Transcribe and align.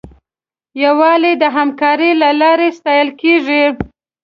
یووالی 0.83 1.33
د 1.37 1.43
همکارۍ 1.55 2.11
له 2.21 2.29
لارې 2.41 2.69
ساتل 2.79 3.07
کېږي. 3.21 3.63